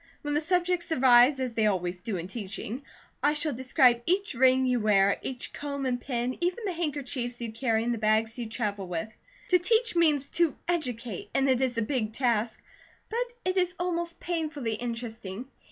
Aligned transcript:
When 0.23 0.33
the 0.33 0.41
subjects 0.41 0.91
arise, 0.91 1.39
as 1.39 1.53
they 1.53 1.67
always 1.67 2.01
do 2.01 2.17
in 2.17 2.27
teaching, 2.27 2.81
I 3.21 3.35
shall 3.35 3.53
describe 3.53 4.01
each 4.07 4.33
ring 4.33 4.65
you 4.65 4.79
wear, 4.79 5.19
each 5.21 5.53
comb 5.53 5.85
and 5.85 6.01
pin, 6.01 6.39
even 6.41 6.65
the 6.65 6.73
handkerchiefs 6.73 7.39
you 7.39 7.51
carry, 7.51 7.83
and 7.83 7.93
the 7.93 7.99
bags 7.99 8.39
you 8.39 8.49
travel 8.49 8.87
with. 8.87 9.09
To 9.49 9.59
teach 9.59 9.95
means 9.95 10.29
to 10.39 10.55
educate, 10.67 11.29
and 11.35 11.47
it 11.47 11.61
is 11.61 11.77
a 11.77 11.83
big 11.83 12.13
task; 12.13 12.63
but 13.09 13.31
it 13.45 13.57
is 13.57 13.75
almost 13.77 14.19
painfully 14.19 14.73
interesting. 14.73 15.45